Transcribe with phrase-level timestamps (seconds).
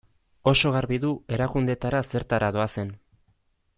[0.51, 2.91] Oso garbi du erakundeetara zertara doazen.